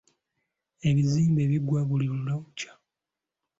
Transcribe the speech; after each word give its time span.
Ebizimbe 0.89 1.41
bigwa 1.51 1.81
buli 1.87 2.07
lukya. 2.25 2.71